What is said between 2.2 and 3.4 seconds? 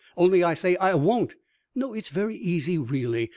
easy, really.